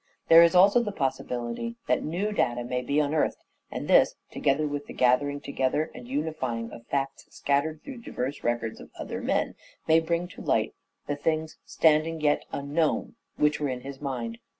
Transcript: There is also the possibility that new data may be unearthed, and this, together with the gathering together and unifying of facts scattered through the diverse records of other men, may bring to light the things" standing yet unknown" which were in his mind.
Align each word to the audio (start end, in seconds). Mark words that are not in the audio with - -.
There 0.29 0.41
is 0.41 0.55
also 0.55 0.81
the 0.81 0.91
possibility 0.91 1.75
that 1.87 2.03
new 2.03 2.31
data 2.31 2.63
may 2.63 2.81
be 2.81 2.99
unearthed, 2.99 3.43
and 3.69 3.87
this, 3.87 4.15
together 4.31 4.65
with 4.67 4.87
the 4.87 4.95
gathering 4.95 5.39
together 5.41 5.91
and 5.93 6.07
unifying 6.07 6.71
of 6.71 6.87
facts 6.87 7.27
scattered 7.29 7.83
through 7.83 7.97
the 7.97 8.05
diverse 8.05 8.43
records 8.43 8.79
of 8.79 8.89
other 8.97 9.21
men, 9.21 9.53
may 9.87 9.99
bring 9.99 10.27
to 10.29 10.41
light 10.41 10.73
the 11.05 11.15
things" 11.15 11.59
standing 11.65 12.19
yet 12.19 12.45
unknown" 12.51 13.13
which 13.37 13.59
were 13.59 13.69
in 13.69 13.81
his 13.81 14.01
mind. 14.01 14.39